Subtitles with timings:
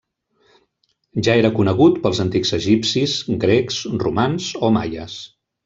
[1.27, 3.13] Ja era conegut pels antics egipcis,
[3.47, 5.23] grecs, romans o maies.